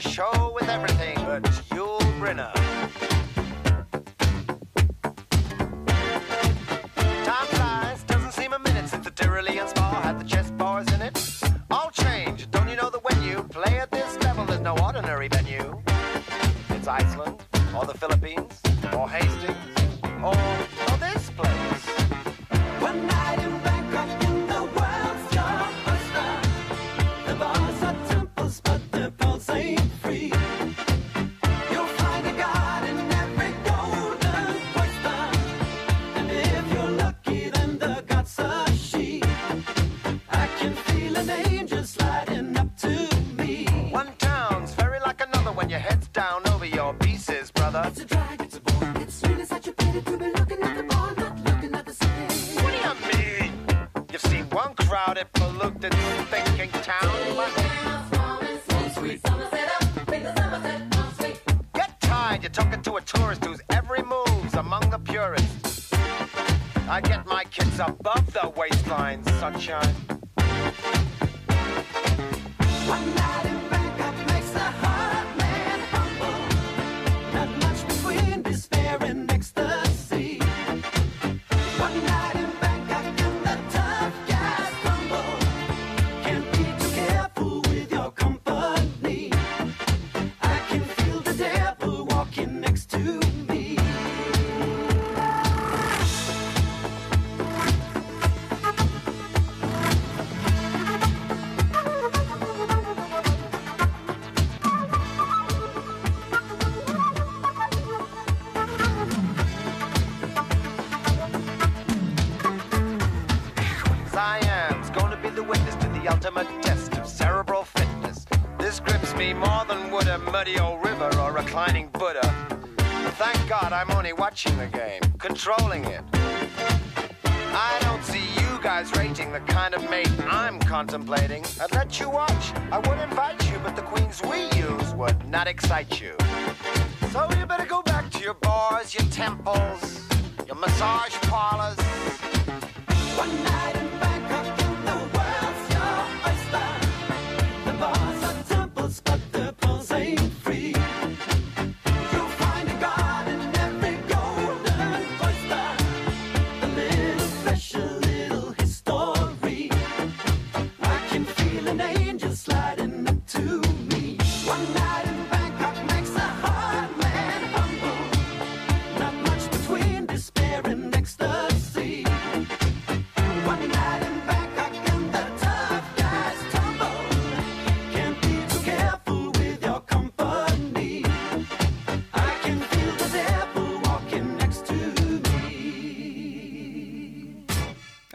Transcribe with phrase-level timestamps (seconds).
[0.00, 0.29] show.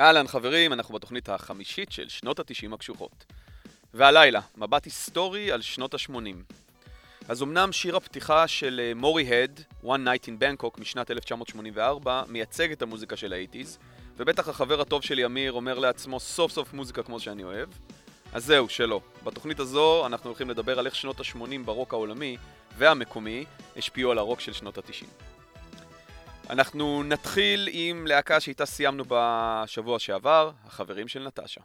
[0.05, 3.25] אהלן חברים, אנחנו בתוכנית החמישית של שנות התשעים הקשוחות.
[3.93, 6.43] והלילה, מבט היסטורי על שנות השמונים.
[7.27, 12.71] אז אמנם שיר הפתיחה של אה, מורי הד, One Night in Bangkok משנת 1984, מייצג
[12.71, 13.77] את המוזיקה של האייטיז,
[14.17, 17.69] ובטח החבר הטוב שלי אמיר אומר לעצמו סוף סוף מוזיקה כמו שאני אוהב.
[18.33, 19.01] אז זהו, שלא.
[19.23, 22.37] בתוכנית הזו אנחנו הולכים לדבר על איך שנות ה-80 ברוק העולמי
[22.77, 23.45] והמקומי
[23.77, 25.11] השפיעו על הרוק של שנות התשעים.
[26.49, 31.61] אנחנו נתחיל עם להקה שאיתה סיימנו בשבוע שעבר, החברים של נטשה.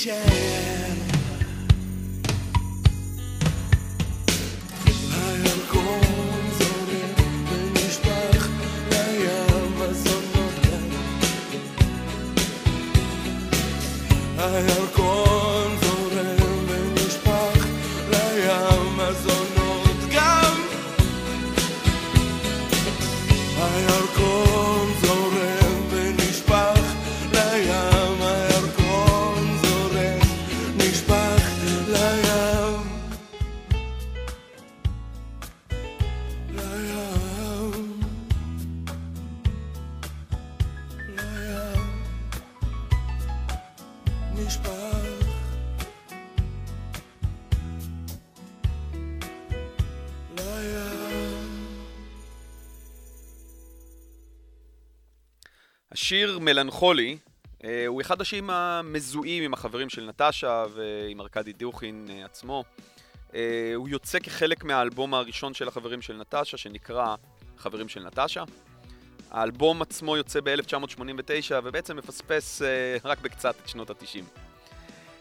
[0.00, 0.39] shame.
[56.50, 57.16] השיר מלנכולי
[57.64, 62.64] אה, הוא אחד השירים המזוהים עם החברים של נטשה ועם ארכדי דוכין אה, עצמו.
[63.34, 67.14] אה, הוא יוצא כחלק מהאלבום הראשון של החברים של נטשה, שנקרא
[67.58, 68.44] חברים של נטשה.
[69.30, 72.62] האלבום עצמו יוצא ב-1989 ובעצם מפספס
[73.04, 74.40] רק בקצת את שנות ה-90.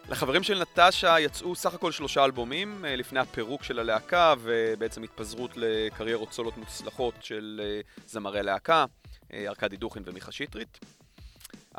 [0.09, 6.33] לחברים של נטשה יצאו סך הכל שלושה אלבומים לפני הפירוק של הלהקה ובעצם התפזרות לקריירות
[6.33, 7.61] סולות מוצלחות של
[8.07, 8.85] זמרי להקה,
[9.33, 10.79] אה, ארכדי דוכין ומיכה שטרית.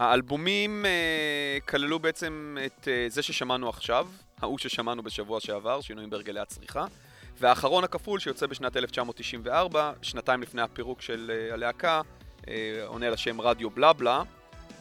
[0.00, 4.08] האלבומים אה, כללו בעצם את אה, זה ששמענו עכשיו,
[4.42, 6.84] ההוא ששמענו בשבוע שעבר, שינויים בהרגלי הצריכה,
[7.38, 12.00] והאחרון הכפול שיוצא בשנת 1994, שנתיים לפני הפירוק של אה, הלהקה,
[12.48, 14.22] אה, עונה על השם רדיו בלה בלה,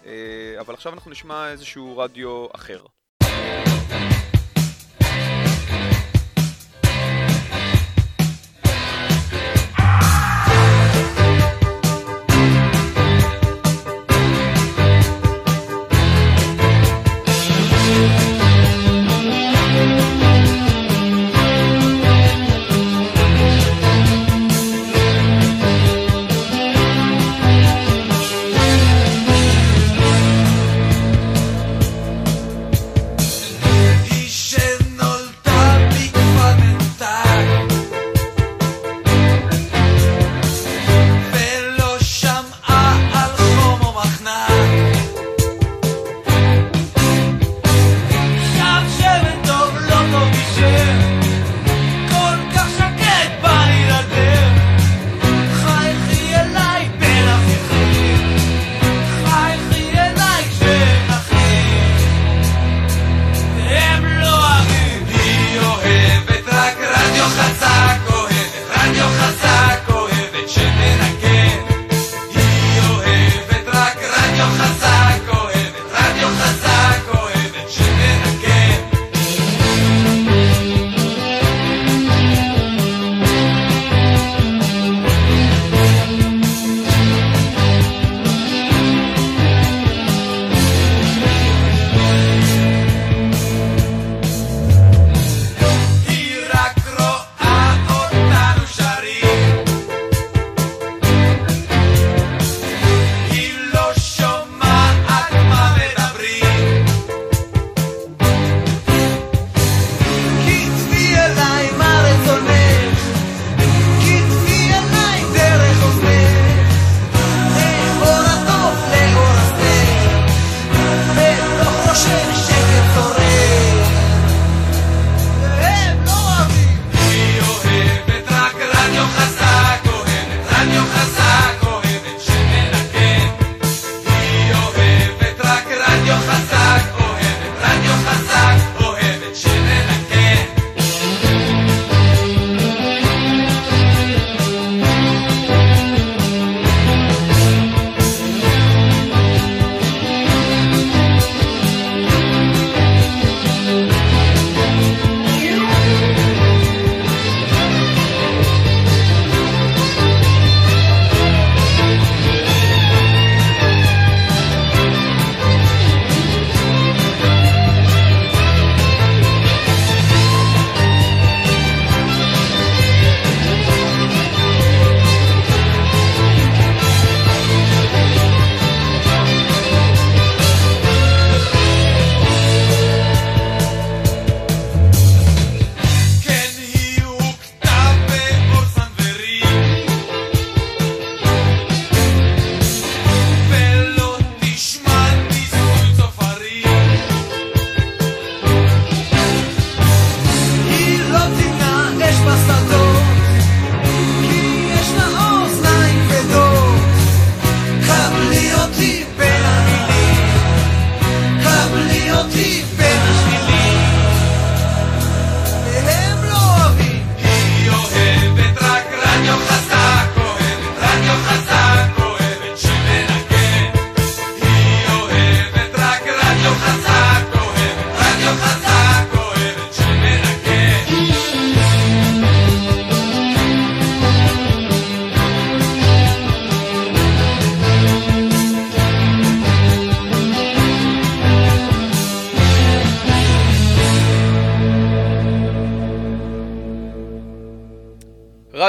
[0.05, 0.11] אה,
[0.59, 2.79] אבל עכשיו אנחנו נשמע איזשהו רדיו אחר.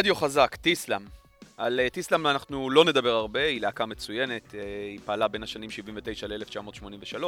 [0.01, 1.03] רדיו חזק, טיסלאם.
[1.57, 5.71] על אה, טיסלאם אנחנו לא נדבר הרבה, היא להקה מצוינת, אה, היא פעלה בין השנים
[5.71, 7.25] 79 ל-1983,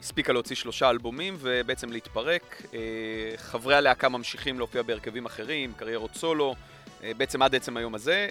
[0.00, 2.62] הספיקה להוציא שלושה אלבומים ובעצם להתפרק.
[2.74, 2.78] אה,
[3.36, 6.54] חברי הלהקה ממשיכים להופיע בהרכבים אחרים, קריירות סולו,
[7.16, 8.28] בעצם עד עצם היום הזה,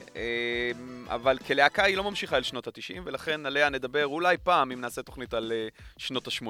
[1.07, 5.01] אבל כלהקה היא לא ממשיכה אל שנות ה-90, ולכן עליה נדבר אולי פעם אם נעשה
[5.01, 5.51] תוכנית על
[5.97, 6.45] שנות ה-80.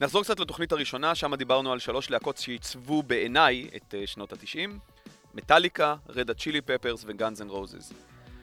[0.00, 4.91] נחזור קצת לתוכנית הראשונה, שם דיברנו על שלוש להקות שעיצבו בעיניי את שנות ה-90,
[5.34, 7.92] מטאליקה, Red Hot Chili Peppers ו-Guns N' Roses.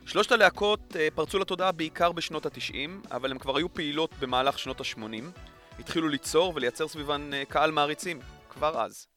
[0.06, 4.82] שלושת הלהקות אה, פרצו לתודעה בעיקר בשנות ה-90, אבל הן כבר היו פעילות במהלך שנות
[4.82, 5.40] ה-80.
[5.80, 8.20] התחילו ליצור ולייצר סביבן אה, קהל מעריצים,
[8.50, 9.08] כבר אז.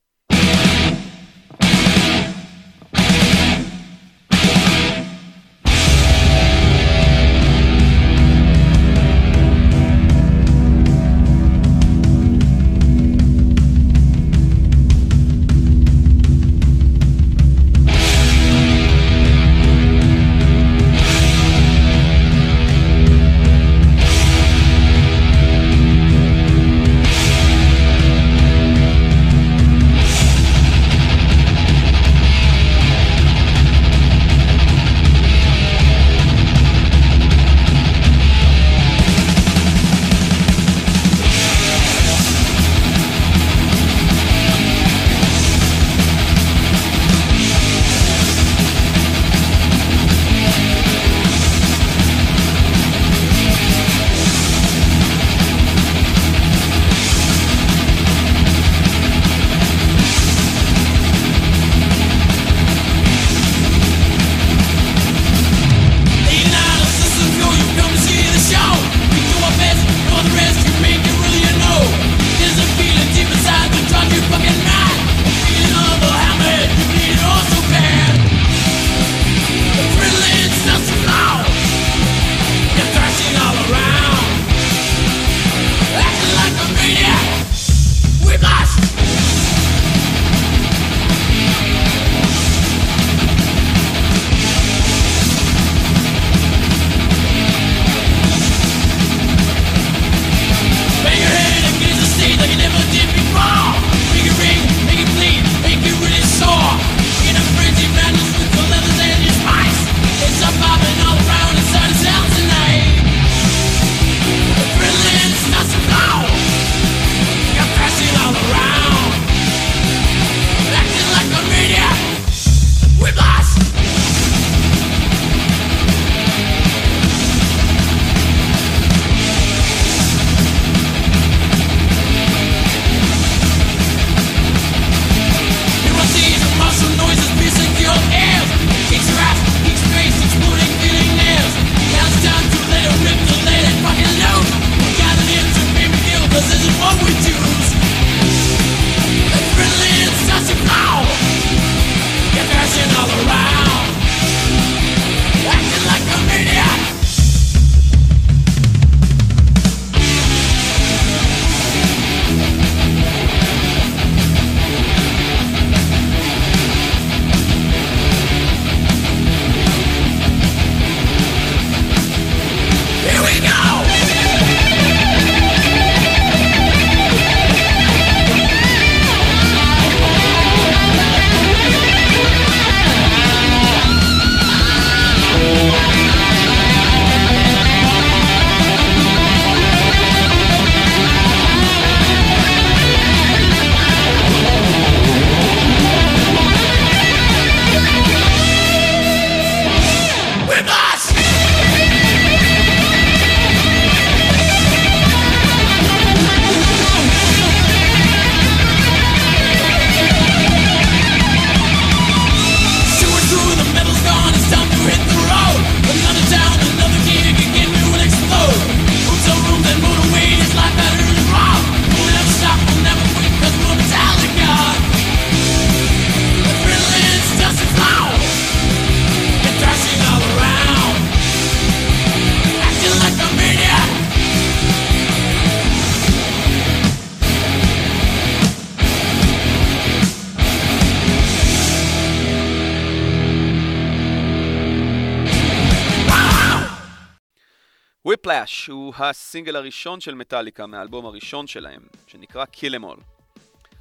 [248.26, 253.00] וויפלאש הוא הסינגל הראשון של מטאליקה מהאלבום הראשון שלהם, שנקרא Kill Em All.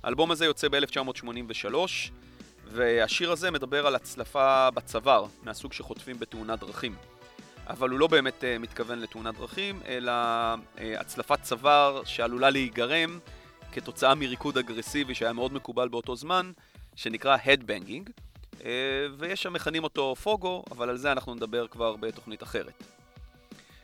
[0.03, 1.75] האלבום הזה יוצא ב-1983,
[2.65, 6.95] והשיר הזה מדבר על הצלפה בצוואר, מהסוג שחוטפים בתאונת דרכים.
[7.67, 10.11] אבל הוא לא באמת uh, מתכוון לתאונת דרכים, אלא
[10.53, 13.19] uh, הצלפת צוואר שעלולה להיגרם
[13.71, 16.51] כתוצאה מריקוד אגרסיבי שהיה מאוד מקובל באותו זמן,
[16.95, 18.09] שנקרא Headbanging,
[18.59, 18.63] uh,
[19.17, 23.00] ויש שם מכנים אותו פוגו, אבל על זה אנחנו נדבר כבר בתוכנית אחרת.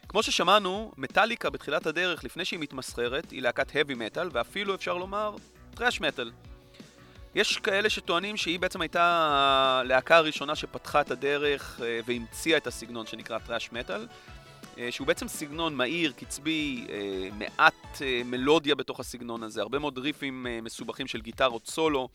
[0.10, 5.36] כמו ששמענו, מטאליקה בתחילת הדרך, לפני שהיא מתמסחרת, היא להקת heavy metal, ואפילו אפשר לומר
[5.76, 6.32] thrash metal.
[7.36, 9.04] יש כאלה שטוענים שהיא בעצם הייתה
[9.82, 14.08] הלהקה הראשונה שפתחה את הדרך אה, והמציאה את הסגנון שנקרא thrash metal,
[14.78, 20.48] אה, שהוא בעצם סגנון מהיר, קצבי, אה, מעט מלודיה בתוך הסגנון הזה, הרבה מאוד ריפים
[20.64, 22.10] מסובכים של גיטרות סולו,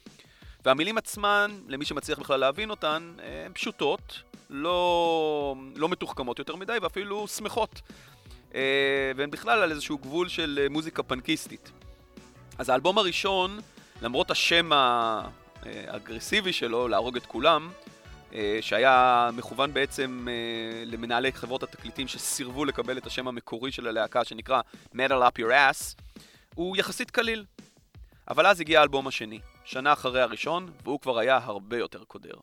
[0.64, 3.14] והמילים עצמן, למי שמצליח בכלל להבין אותן,
[3.46, 7.80] הן פשוטות, לא, לא מתוחכמות יותר מדי ואפילו שמחות.
[9.16, 11.70] והן בכלל על איזשהו גבול של מוזיקה פנקיסטית.
[12.58, 13.60] אז האלבום הראשון
[14.02, 17.70] למרות השם האגרסיבי שלו, להרוג את כולם,
[18.34, 24.24] אה, שהיה מכוון בעצם אה, למנהלי חברות התקליטים שסירבו לקבל את השם המקורי של הלהקה
[24.24, 24.60] שנקרא
[24.94, 26.02] Metal Up Your Ass,
[26.54, 27.44] הוא יחסית קליל.
[28.28, 32.34] אבל אז הגיע האלבום השני, שנה אחרי הראשון, והוא כבר היה הרבה יותר קודר.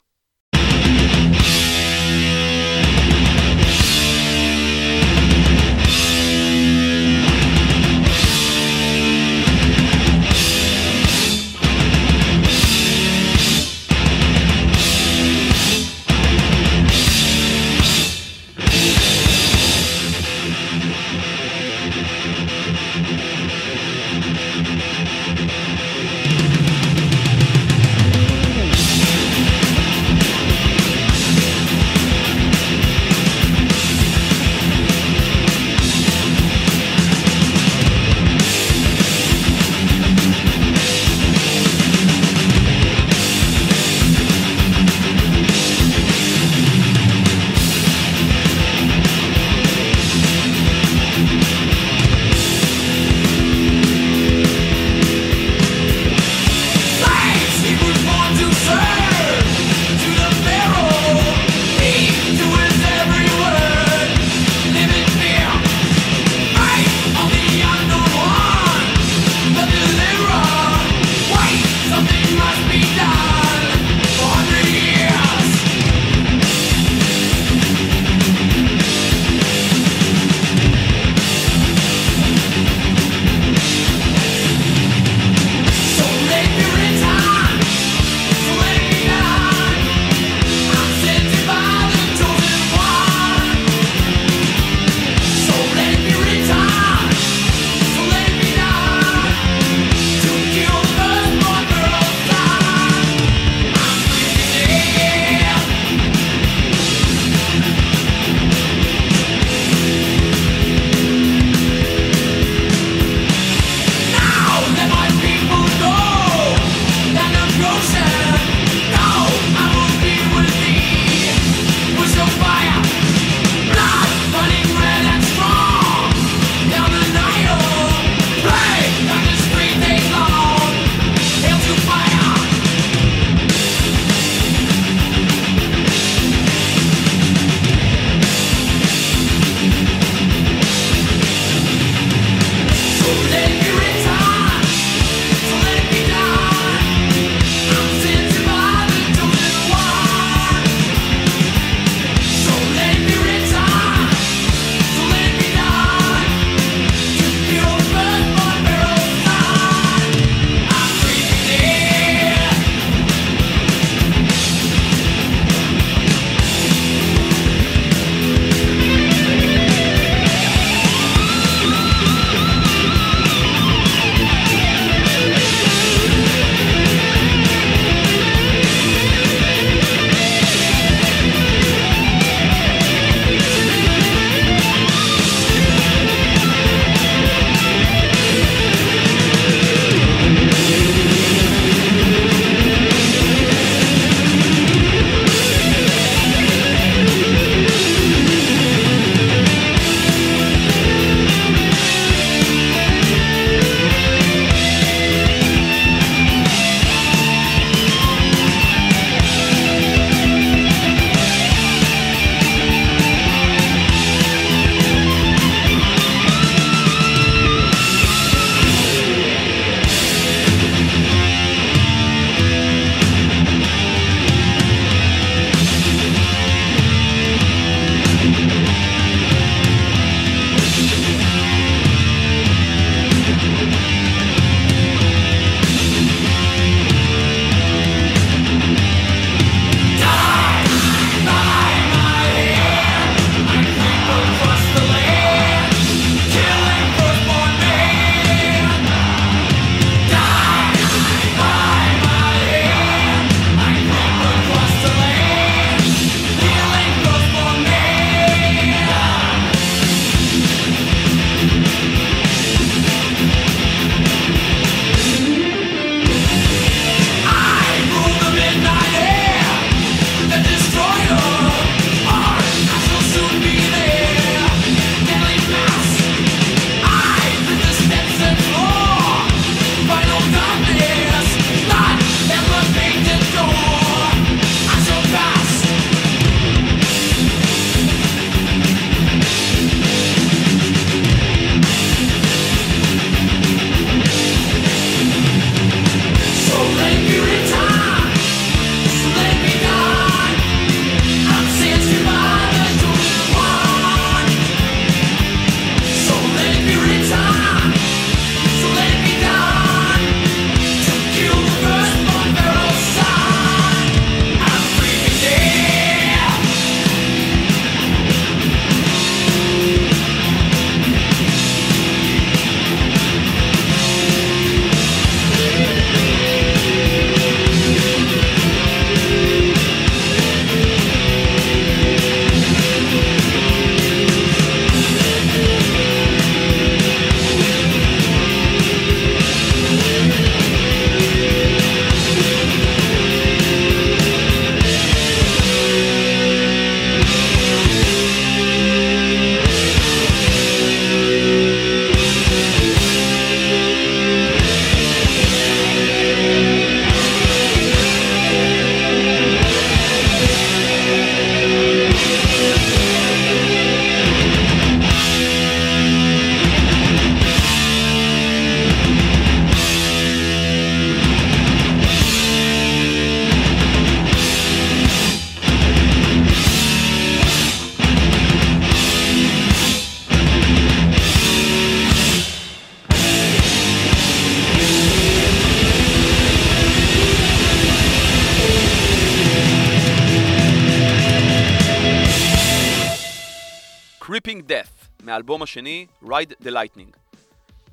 [395.50, 396.98] השני, Ride the Lightning.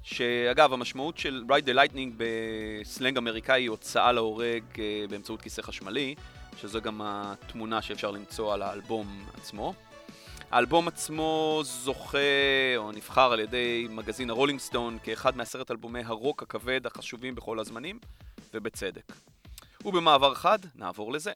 [0.02, 6.14] שאגב, המשמעות של Ride the Lightning בסלנג אמריקאי היא הוצאה להורג אה, באמצעות כיסא חשמלי,
[6.56, 9.74] שזו גם התמונה שאפשר למצוא על האלבום עצמו.
[10.50, 12.18] האלבום עצמו זוכה
[12.76, 17.98] או נבחר על ידי מגזין הרולינג סטון כאחד מעשרת אלבומי הרוק הכבד החשובים בכל הזמנים,
[18.54, 19.12] ובצדק.
[19.84, 21.32] ובמעבר חד, נעבור לזה.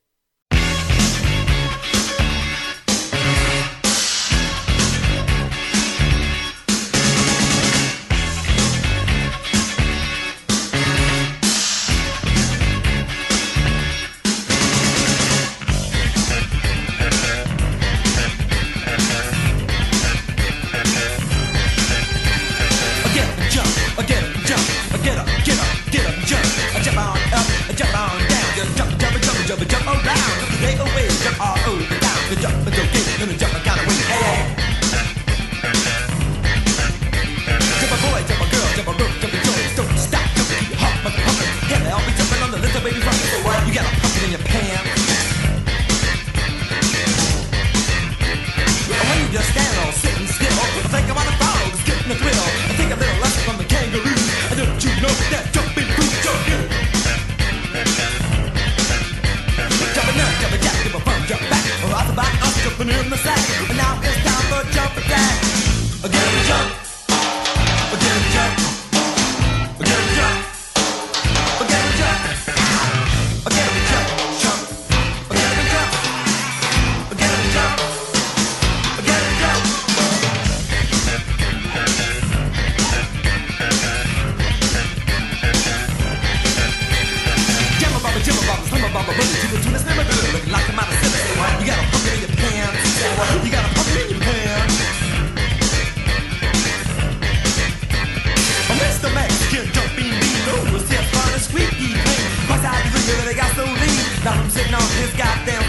[102.73, 104.25] I got so lean.
[104.25, 105.60] Now I'm sitting on this goddamn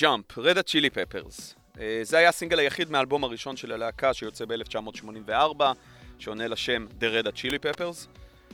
[0.00, 1.54] Jump, Red Hot Chili Peppers.
[2.02, 5.62] זה היה הסינגל היחיד מהאלבום הראשון של הלהקה שיוצא ב-1984,
[6.18, 8.06] שעונה לשם The Red Hot Chili Peppers.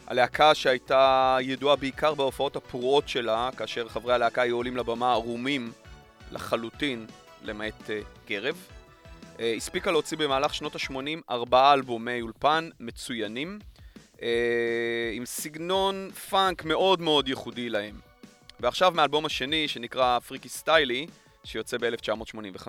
[0.07, 5.73] הלהקה שהייתה ידועה בעיקר בהופעות הפרועות שלה, כאשר חברי הלהקה היו עולים לבמה ערומים
[6.33, 7.07] לחלוטין,
[7.43, 8.69] למעט אה, גרב.
[9.41, 13.59] אה, הספיקה להוציא במהלך שנות ה-80 ארבעה אלבומי אולפן מצוינים,
[14.23, 17.95] אה, עם סגנון פאנק מאוד מאוד ייחודי להם.
[18.61, 21.07] ועכשיו מהאלבום השני, שנקרא פריקי סטיילי,
[21.45, 22.69] שיוצא ב-1985.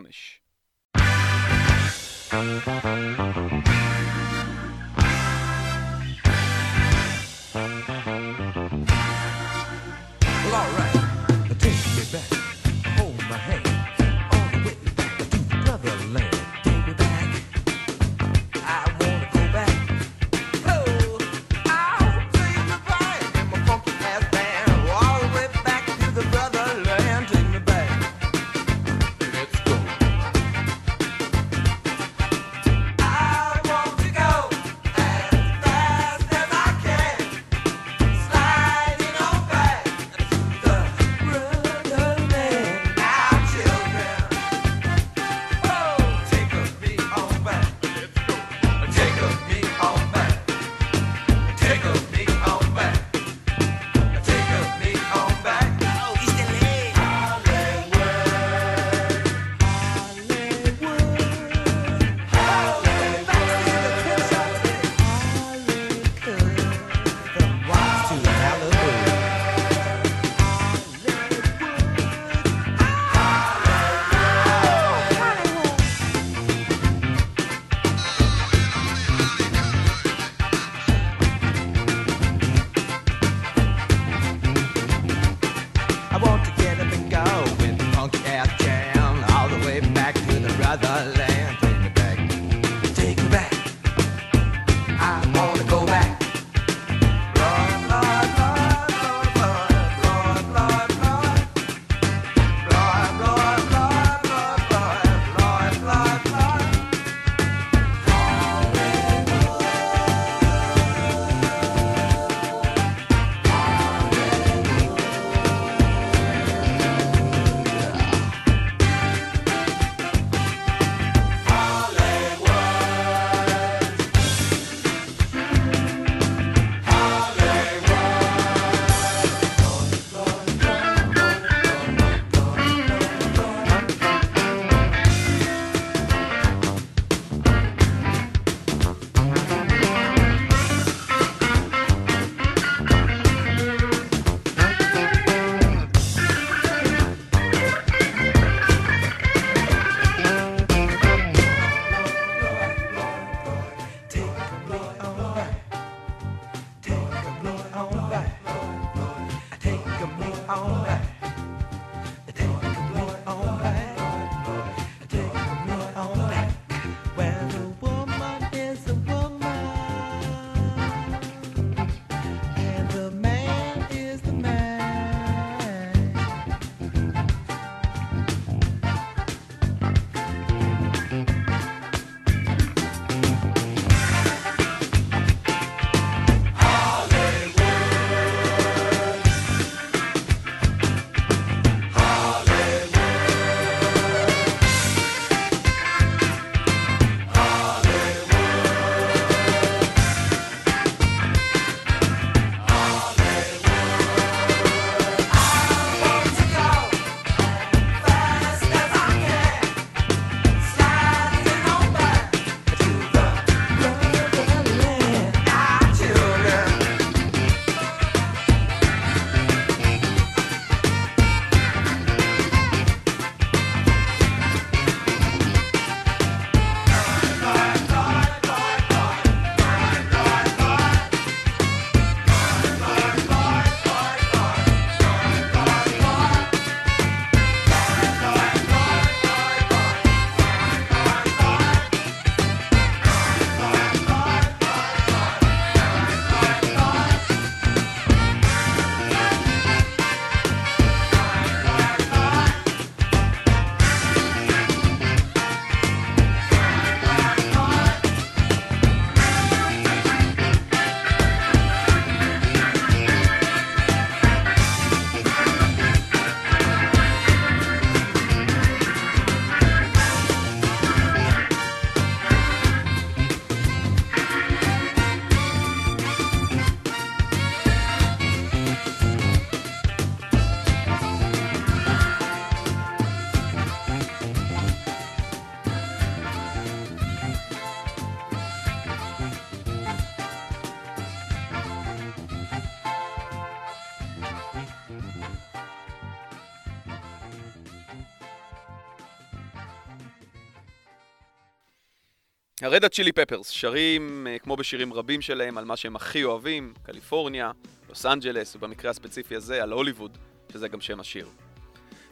[302.65, 307.51] הרדה צ'ילי פפרס שרים, אה, כמו בשירים רבים שלהם, על מה שהם הכי אוהבים, קליפורניה,
[307.89, 310.17] לוס אנג'לס, ובמקרה הספציפי הזה, על הוליווד,
[310.51, 311.27] שזה גם שם השיר.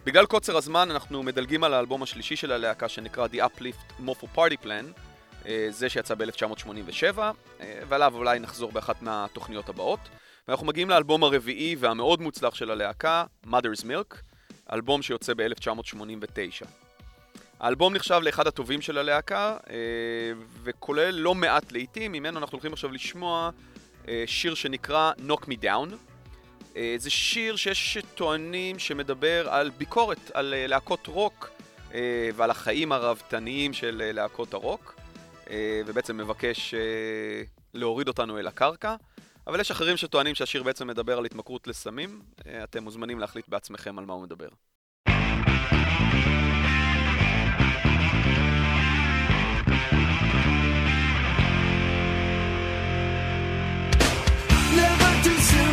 [0.05, 4.65] בגלל קוצר הזמן, אנחנו מדלגים על האלבום השלישי של הלהקה, שנקרא The Uplift Mofo Party
[4.65, 5.01] Plan,
[5.45, 7.19] אה, זה שיצא ב-1987,
[7.87, 9.99] ועליו אולי נחזור באחת מהתוכניות הבאות.
[10.47, 14.15] ואנחנו מגיעים לאלבום הרביעי והמאוד מוצלח של הלהקה, Mother's Milk,
[14.73, 16.82] אלבום שיוצא ב-1989.
[17.63, 19.75] האלבום נחשב לאחד הטובים של הלהקה, אה,
[20.63, 23.49] וכולל לא מעט לעיתים, ממנו אנחנו הולכים עכשיו לשמוע
[24.07, 25.95] אה, שיר שנקרא Knock Me Down.
[26.75, 31.49] אה, זה שיר שיש שטוענים שמדבר על ביקורת, על להקות רוק
[32.35, 34.95] ועל החיים הרהבתניים של להקות הרוק,
[35.85, 36.73] ובעצם מבקש
[37.73, 38.95] להוריד אותנו אל הקרקע.
[39.47, 42.21] אבל יש אחרים שטוענים שהשיר בעצם מדבר על התמכרות לסמים.
[42.63, 44.47] אתם מוזמנים להחליט בעצמכם על מה הוא מדבר.
[55.23, 55.72] Too soon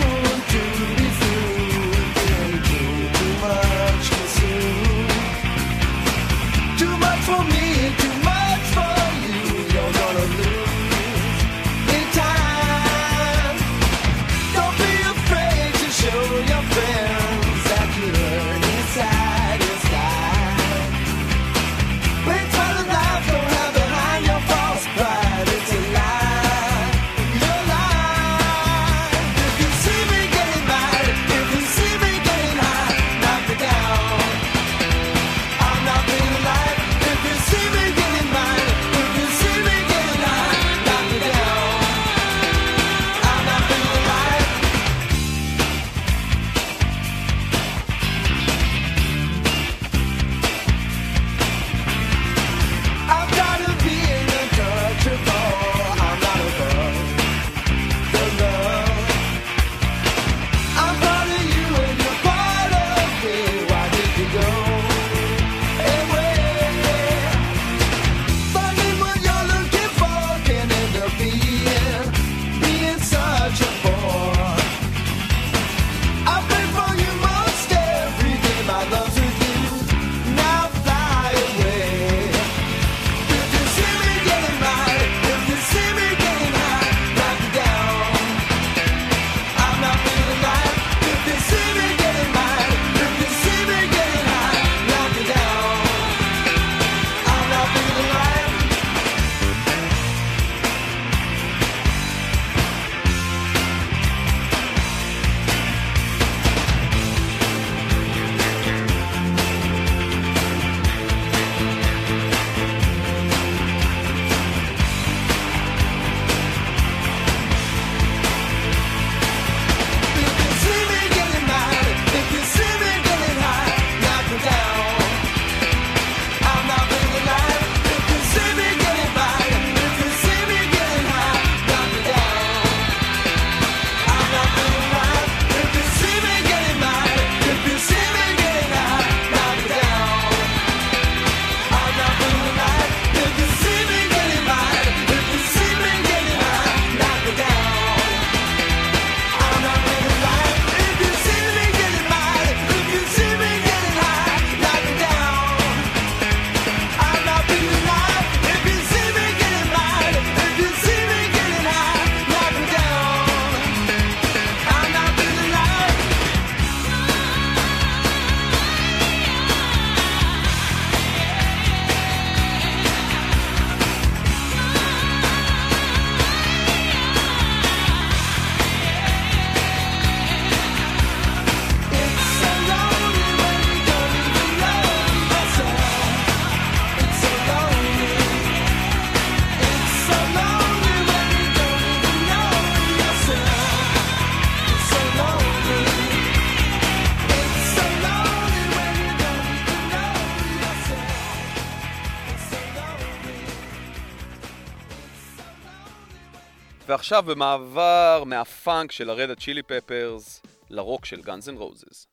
[207.11, 212.07] עכשיו במעבר מהפאנק של ה-Red Hot Chili Peppers לרוק של Guns N' Roses.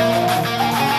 [0.00, 0.97] Oh,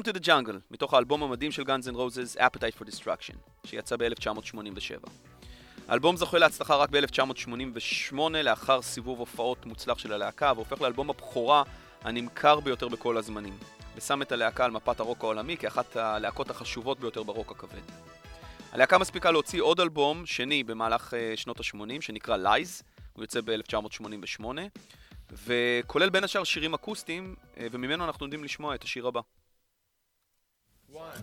[0.00, 3.36] Welcome to the Jungle, מתוך האלבום המדהים של Guns N' Roses, Appetite for Destruction,
[3.66, 5.10] שיצא ב-1987.
[5.88, 11.62] האלבום זוכה להצלחה רק ב-1988, לאחר סיבוב הופעות מוצלח של הלהקה, והופך לאלבום הבכורה
[12.02, 13.56] הנמכר ביותר בכל הזמנים,
[13.96, 17.82] ושם את הלהקה על מפת הרוק העולמי כאחת הלהקות החשובות ביותר ברוק הכבד.
[18.72, 22.82] הלהקה מספיקה להוציא עוד אלבום, שני במהלך אה, שנות ה-80, שנקרא "לייז",
[23.12, 24.44] הוא יוצא ב-1988,
[25.32, 29.20] וכולל בין השאר שירים אקוסטיים, אה, וממנו אנחנו יודעים לשמוע את השיר הבא.
[30.92, 31.22] One,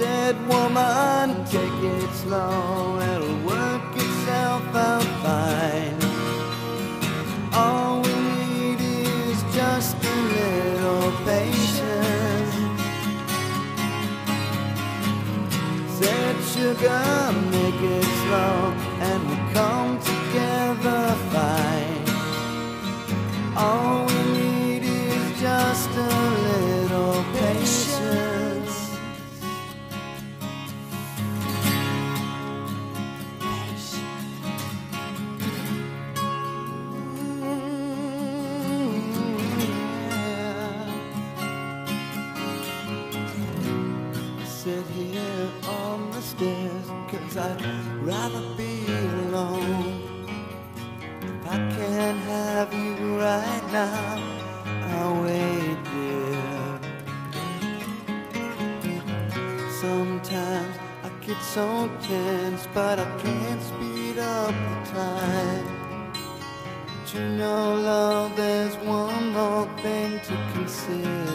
[0.00, 6.00] Said woman, take it slow, it'll work itself out fine.
[7.52, 12.54] All we need is just a little patience.
[15.98, 18.79] Said sugar, make it slow,
[46.42, 47.64] on the stairs, cause I'd
[48.02, 48.86] rather be
[49.26, 50.02] alone.
[51.22, 54.18] If I can't have you right now,
[54.64, 56.80] I'll wait there.
[59.80, 66.12] Sometimes I get so tense, but I can't speed up the time.
[66.86, 71.29] But you know, love, there's one more thing to consider.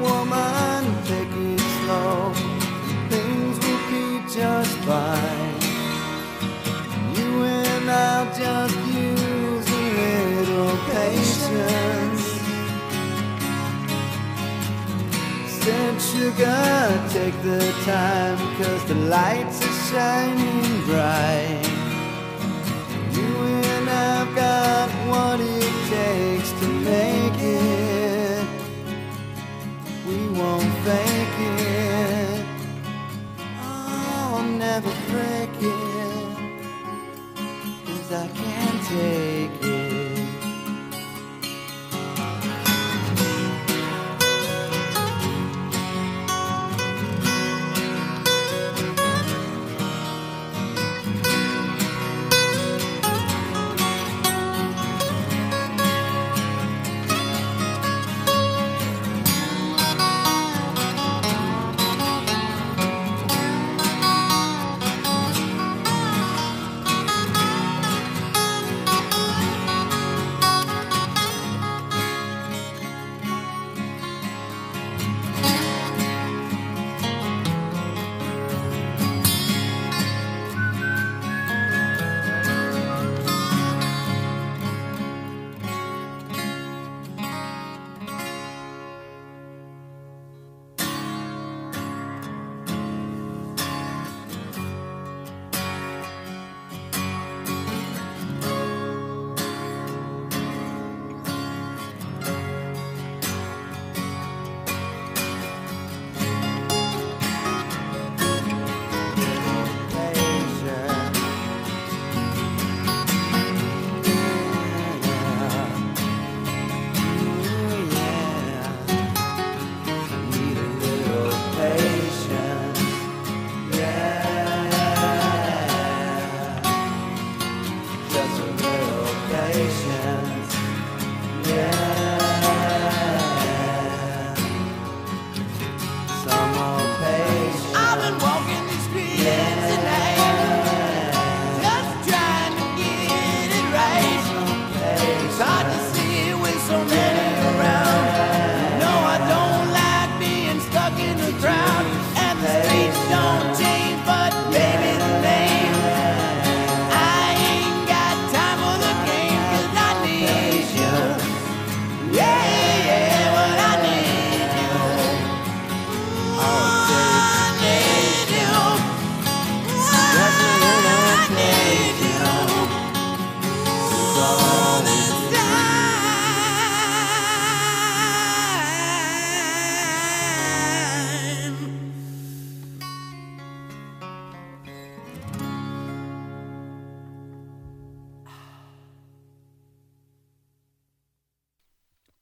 [0.00, 2.32] Woman, take it slow.
[3.12, 5.54] Things will be just fine.
[7.16, 9.88] You and I'll just use a
[10.36, 12.24] little patience.
[15.60, 21.64] Said sugar, take the time, cause the lights are shining bright.
[23.12, 23.30] You
[23.74, 25.40] and I've got what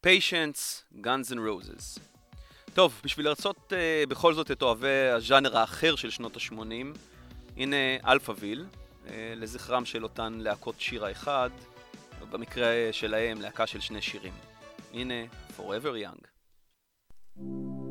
[0.06, 2.00] Patience, Guns and Roses.
[2.74, 6.98] טוב, בשביל לרצות אה, בכל זאת את אוהבי הז'אנר האחר של שנות ה-80,
[7.56, 7.76] הנה
[8.06, 11.50] Alphaville, אה, אה, לזכרם של אותן להקות שיר האחד,
[12.30, 14.32] במקרה שלהם להקה של שני שירים.
[14.94, 15.14] הנה
[15.58, 16.26] Forever Young.
[17.38, 17.85] thank you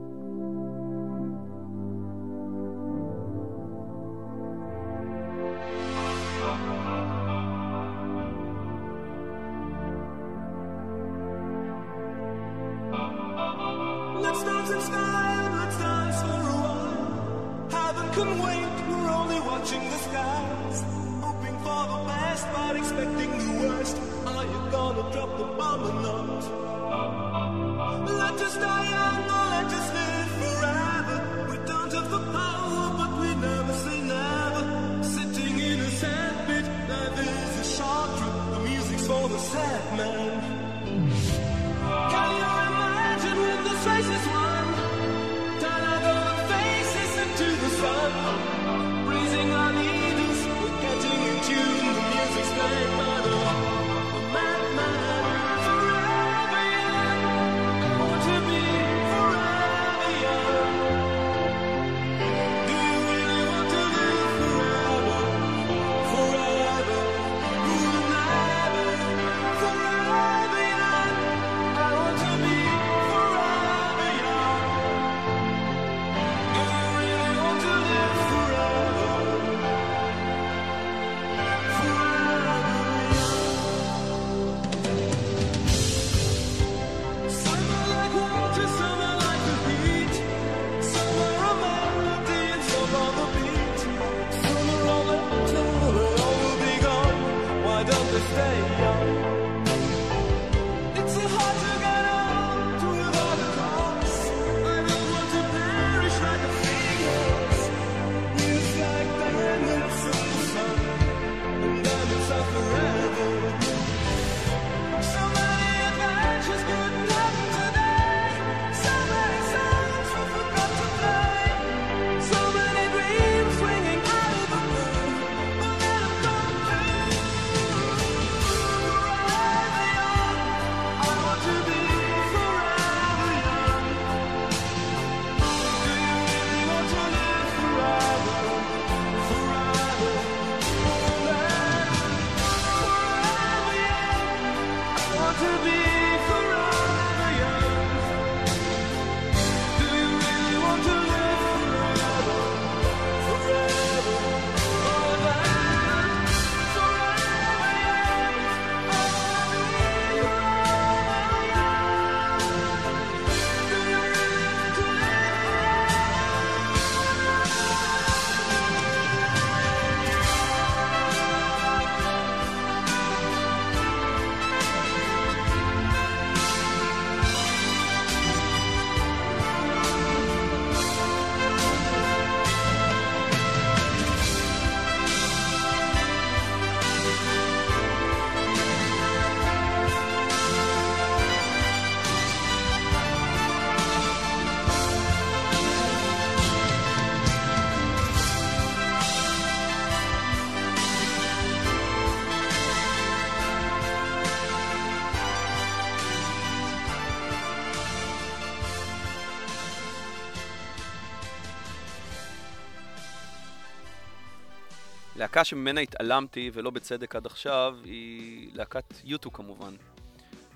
[215.25, 219.75] הלהקה שממנה התעלמתי, ולא בצדק עד עכשיו, היא להקת יוטו כמובן.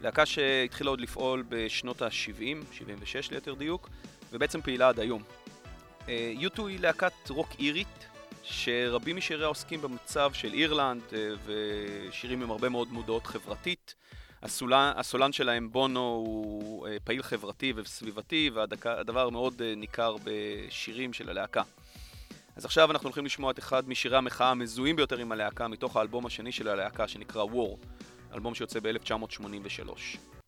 [0.02, 3.90] להקה שהתחילה עוד לפעול בשנות ה-70, 76 ליתר דיוק,
[4.32, 5.24] ובעצם פעילה עד היום.
[6.10, 8.08] אה, יוטו היא להקת רוק אירית,
[8.44, 13.96] שרבים משיריה עוסקים במצב של אירלנד, אה, ושירים עם הרבה מאוד מודעות חברתית.
[14.44, 21.62] הסולן, הסולן שלהם, בונו, הוא אה, פעיל חברתי וסביבתי, והדבר מאוד ניכר בשירים של הלהקה.
[22.60, 26.26] אז עכשיו אנחנו הולכים לשמוע את אחד משירי המחאה המזוהים ביותר עם הלהקה, מתוך האלבום
[26.26, 27.86] השני של הלהקה שנקרא War,
[28.34, 30.39] אלבום שיוצא ב-1983.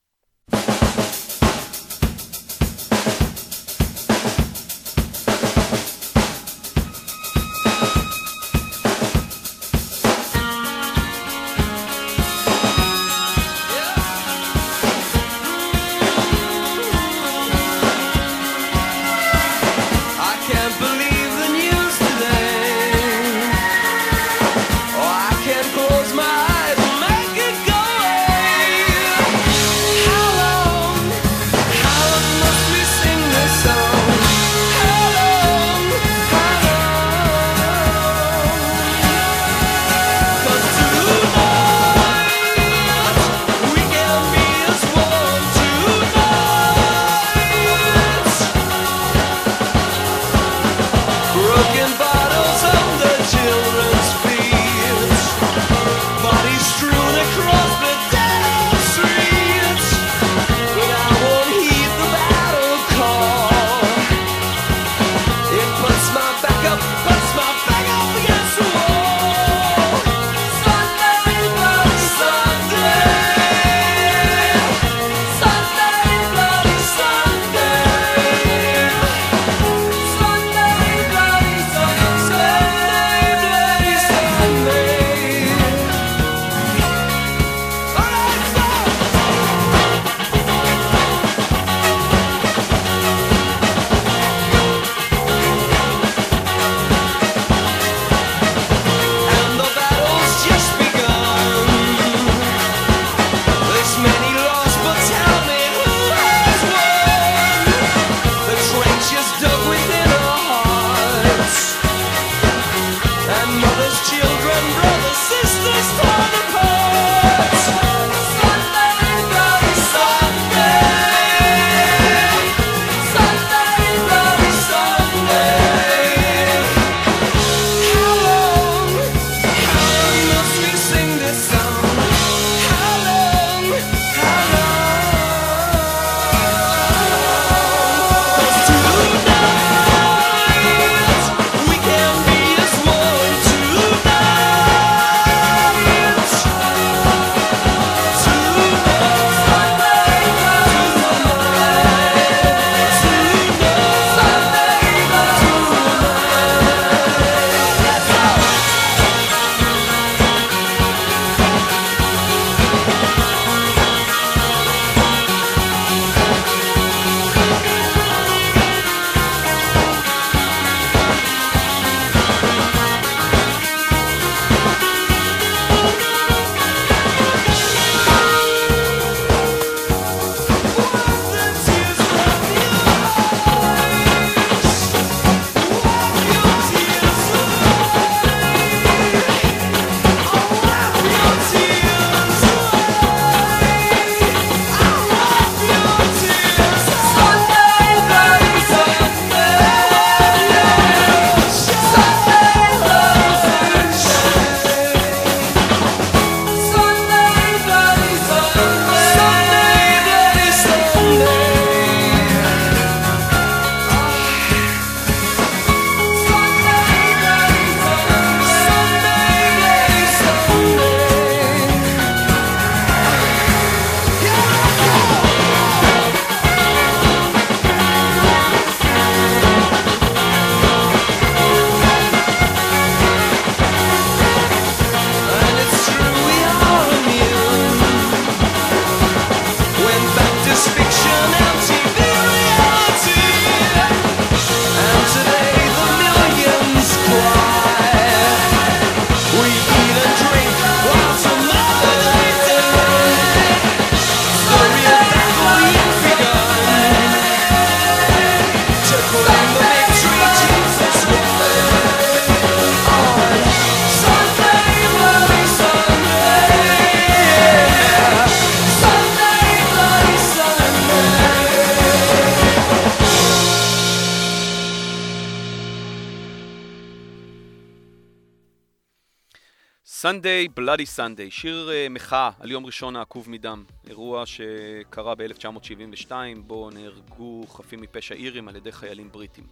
[280.11, 283.63] Sunday, Bloody Sunday, שיר אה, מחאה על יום ראשון העקוב מדם.
[283.87, 286.11] אירוע שקרה ב-1972,
[286.47, 289.43] בו נהרגו חפים מפשע אירים על ידי חיילים בריטים.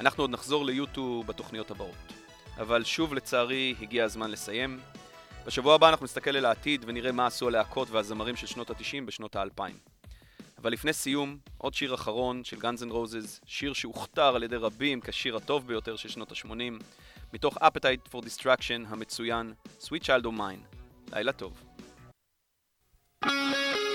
[0.00, 2.12] אנחנו עוד נחזור ליוטו בתוכניות הבאות.
[2.60, 4.80] אבל שוב, לצערי, הגיע הזמן לסיים.
[5.46, 9.36] בשבוע הבא אנחנו נסתכל אל העתיד ונראה מה עשו הלהקות והזמרים של שנות ה-90 בשנות
[9.36, 9.62] ה-2000.
[10.58, 15.00] אבל לפני סיום, עוד שיר אחרון של Guns N' Roses, שיר שהוכתר על ידי רבים
[15.00, 16.82] כשיר הטוב ביותר של שנות ה-80,
[17.32, 20.76] מתוך Appetite for Distraction המצוין, Sweet Child O' Mine.
[21.12, 21.64] לילה טוב.
[23.24, 23.89] Thank